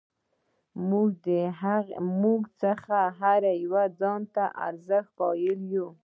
[2.09, 5.87] زموږ څخه هر یو ځان ته ارزښت قایل یو.